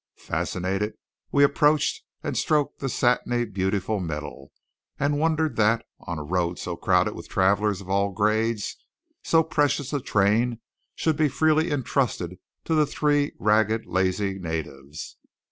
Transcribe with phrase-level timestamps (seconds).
[0.17, 0.95] Fascinated,
[1.31, 4.51] we approached and stroked the satiny beautiful metal;
[4.99, 8.77] and wondered that, on a road so crowded with travellers of all grades,
[9.23, 10.59] so precious a train
[10.95, 15.17] should be freely entrusted to the three ragged lazy natives.